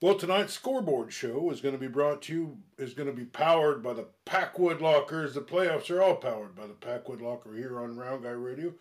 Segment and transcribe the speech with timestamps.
[0.00, 3.24] Well, tonight's scoreboard show is going to be brought to you, is going to be
[3.24, 5.34] powered by the Packwood Lockers.
[5.34, 8.74] The playoffs are all powered by the Packwood Locker here on Round Guy Radio.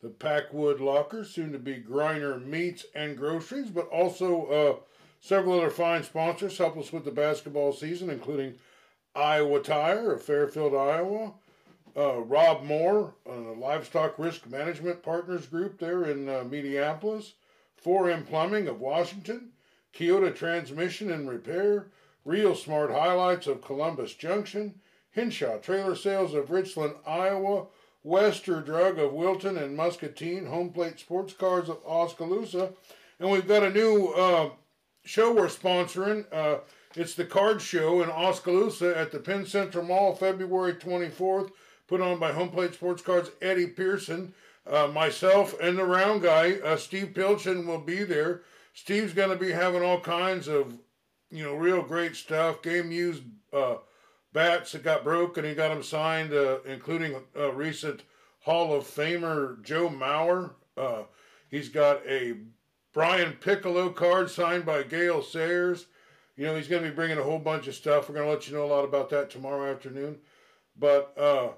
[0.00, 4.76] The Packwood Locker, soon to be Griner Meats and Groceries, but also uh,
[5.20, 8.54] several other fine sponsors help us with the basketball season, including
[9.12, 11.32] Iowa Tire of Fairfield, Iowa,
[11.96, 17.32] uh, Rob Moore, uh, Livestock Risk Management Partners Group there in uh, Minneapolis,
[17.84, 19.50] 4M Plumbing of Washington,
[19.94, 21.86] Keota Transmission and Repair,
[22.24, 24.74] Real Smart Highlights of Columbus Junction,
[25.10, 27.66] Hinshaw Trailer Sales of Richland, Iowa,
[28.02, 32.72] Wester Drug of Wilton and Muscatine, Home Plate Sports Cards of Oskaloosa,
[33.18, 34.50] and we've got a new uh,
[35.04, 36.24] show we're sponsoring.
[36.32, 36.60] Uh,
[36.96, 41.50] it's the Card Show in Oskaloosa at the Penn Central Mall, February 24th,
[41.86, 44.32] put on by Home Plate Sports Cards Eddie Pearson.
[44.66, 48.42] Uh, myself and the round guy, uh, Steve Pilchin, will be there.
[48.80, 50.72] Steve's going to be having all kinds of,
[51.30, 52.62] you know, real great stuff.
[52.62, 53.74] Game used uh,
[54.32, 55.44] bats that got broken.
[55.44, 58.04] He got them signed, uh, including a recent
[58.40, 60.52] Hall of Famer Joe Mauer.
[60.78, 61.02] Uh,
[61.50, 62.38] he's got a
[62.94, 65.84] Brian Piccolo card signed by Gale Sayers.
[66.34, 68.08] You know, he's going to be bringing a whole bunch of stuff.
[68.08, 70.20] We're going to let you know a lot about that tomorrow afternoon.
[70.78, 71.48] But uh,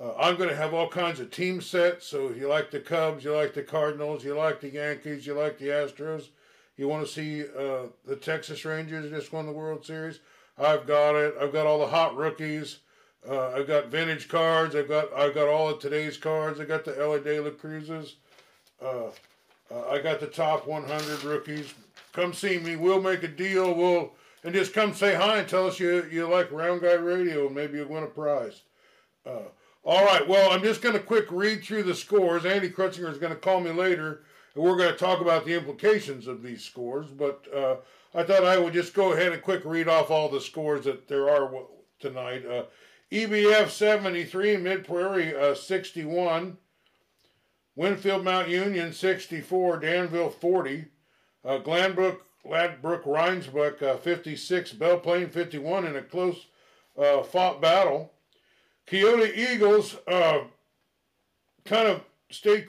[0.00, 2.06] uh, I'm going to have all kinds of team sets.
[2.06, 5.34] So if you like the Cubs, you like the Cardinals, you like the Yankees, you
[5.34, 6.28] like the Astros,
[6.76, 10.20] you want to see uh, the Texas Rangers just won the World Series?
[10.58, 11.34] I've got it.
[11.40, 12.78] I've got all the hot rookies.
[13.28, 14.74] Uh, I've got vintage cards.
[14.74, 16.60] I've got I've got all of today's cards.
[16.60, 18.14] I got the Elly De La Cruzes.
[18.82, 19.06] Uh,
[19.70, 21.74] uh, I got the top 100 rookies.
[22.12, 22.76] Come see me.
[22.76, 23.74] We'll make a deal.
[23.74, 24.12] We'll
[24.44, 27.54] and just come say hi and tell us you you like Round Guy Radio and
[27.54, 28.62] maybe you'll win a prize.
[29.26, 29.48] Uh,
[29.84, 30.26] all right.
[30.26, 32.44] Well, I'm just going to quick read through the scores.
[32.44, 34.22] Andy Krutzinger is going to call me later
[34.56, 37.76] and we're going to talk about the implications of these scores, but uh,
[38.14, 41.06] I thought I would just go ahead and quick read off all the scores that
[41.06, 41.52] there are
[42.00, 42.44] tonight.
[42.46, 42.64] Uh,
[43.12, 46.56] EBF 73, Mid Prairie uh, 61,
[47.76, 50.86] Winfield Mount Union 64, Danville 40,
[51.44, 56.46] uh, Glanbrook, Ladbrook, Rhinesbeck uh, 56, Belle Plaine 51 in a close
[56.98, 58.12] uh, fought battle.
[58.86, 60.44] Keota Eagles uh,
[61.66, 62.00] kind of
[62.30, 62.68] stayed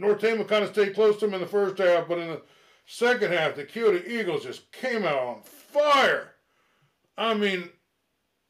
[0.00, 2.42] North kind of stayed close to them in the first half, but in the
[2.86, 6.32] second half, the Keota Eagles just came out on fire.
[7.16, 7.68] I mean,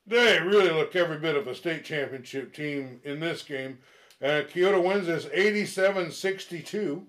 [0.06, 3.78] they really look every bit of a state championship team in this game.
[4.22, 7.06] Uh, Keota wins this 87 62.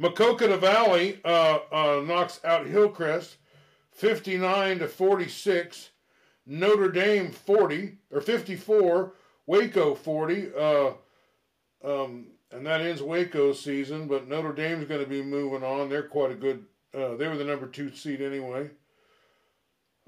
[0.00, 3.36] Maquoketa Valley uh, uh, knocks out Hillcrest
[3.92, 5.90] 59 to 46.
[6.46, 9.12] Notre Dame 40 or 54.
[9.46, 10.48] Waco 40.
[10.58, 10.90] Uh,
[11.84, 14.06] um, and that ends Waco's season.
[14.06, 15.88] But Notre Dame's going to be moving on.
[15.88, 16.64] They're quite a good.
[16.94, 18.70] Uh, they were the number two seed anyway.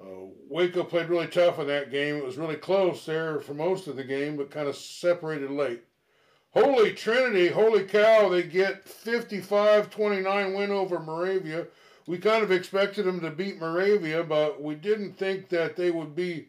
[0.00, 2.16] Uh, Waco played really tough in that game.
[2.16, 5.82] It was really close there for most of the game, but kind of separated late.
[6.50, 11.66] Holy Trinity, holy cow, they get 55 29 win over Moravia.
[12.06, 16.14] We kind of expected them to beat Moravia, but we didn't think that they would
[16.14, 16.48] be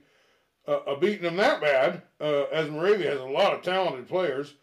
[0.67, 4.55] uh, beating them that bad, uh, as Moravia has a lot of talented players.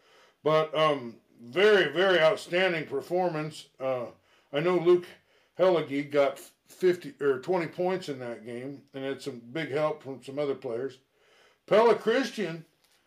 [0.42, 3.66] But um, very, very outstanding performance.
[3.78, 4.06] Uh,
[4.52, 5.06] I know Luke
[5.58, 10.22] Hellige got 50 or 20 points in that game and had some big help from
[10.22, 10.98] some other players.
[11.66, 12.64] Pella Christian,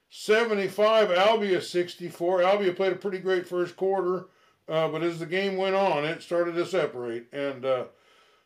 [0.09, 2.39] 75, Albia 64.
[2.39, 4.27] Albia played a pretty great first quarter,
[4.69, 7.25] uh, but as the game went on, it started to separate.
[7.33, 7.85] And uh,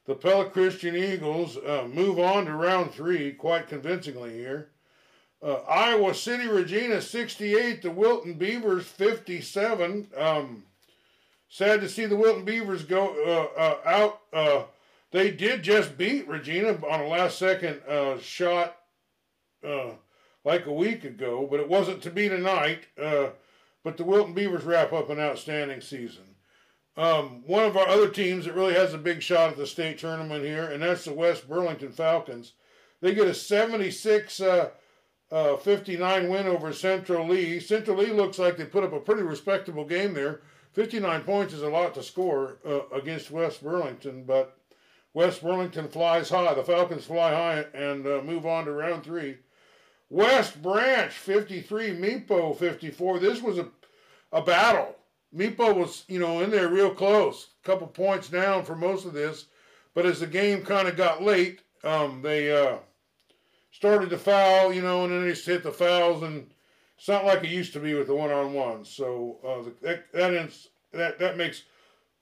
[0.05, 4.71] the Pella Christian Eagles uh, move on to round three quite convincingly here.
[5.41, 10.07] Uh, Iowa City Regina 68, the Wilton Beavers 57.
[10.17, 10.63] Um,
[11.47, 13.09] sad to see the Wilton Beavers go
[13.55, 14.21] uh, uh, out.
[14.33, 14.63] Uh,
[15.11, 18.77] they did just beat Regina on a last second uh, shot
[19.65, 19.91] uh,
[20.43, 22.87] like a week ago, but it wasn't to be tonight.
[22.95, 26.23] but the Wilton Beavers wrap up an outstanding season.
[26.97, 29.99] Um, one of our other teams that really has a big shot at the state
[29.99, 32.53] tournament here, and that's the West Burlington Falcons.
[33.01, 34.71] They get a 76-
[35.31, 37.59] uh, 59 win over Central Lee.
[37.59, 40.41] Central Lee looks like they put up a pretty respectable game there.
[40.73, 44.57] 59 points is a lot to score uh, against West Burlington, but
[45.13, 46.53] West Burlington flies high.
[46.53, 49.37] The Falcons fly high and uh, move on to round three.
[50.09, 53.19] West Branch 53, Mepo 54.
[53.19, 53.67] This was a,
[54.31, 54.95] a battle.
[55.35, 59.13] Mepo was, you know, in there real close, a couple points down for most of
[59.13, 59.47] this,
[59.93, 62.77] but as the game kind of got late, um, they uh,
[63.77, 66.49] started to foul, you know, and then they just hit the fouls, and
[66.97, 68.83] it's not like it used to be with the one-on-one.
[68.85, 71.61] So uh, the, that that, ends, that that makes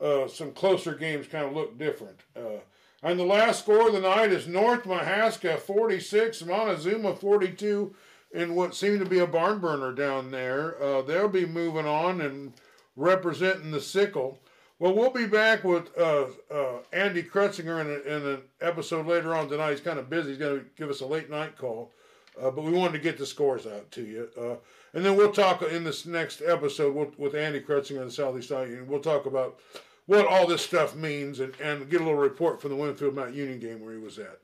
[0.01, 2.19] uh, some closer games kind of look different.
[2.35, 2.59] Uh,
[3.03, 7.95] And the last score of the night is North Mahaska 46, Montezuma 42,
[8.33, 10.81] in what seemed to be a barn burner down there.
[10.83, 12.51] Uh, they'll be moving on and
[12.97, 14.39] representing the sickle.
[14.77, 19.33] Well, we'll be back with uh, uh, Andy Kretzinger in, a, in, an episode later
[19.33, 19.71] on tonight.
[19.71, 20.29] He's kind of busy.
[20.29, 21.93] He's going to give us a late night call.
[22.41, 24.27] Uh, but we wanted to get the scores out to you.
[24.37, 24.55] Uh,
[24.93, 28.87] and then we'll talk in this next episode with, Andy Kretzinger and the Southeast Union.
[28.87, 29.59] We'll talk about
[30.07, 33.33] what all this stuff means and, and get a little report from the Winfield Mount
[33.33, 34.39] Union game where he was at.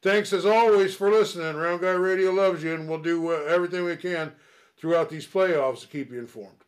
[0.00, 1.56] Thanks as always for listening.
[1.56, 4.32] Round Guy Radio loves you, and we'll do uh, everything we can
[4.78, 6.64] throughout these playoffs to keep you informed.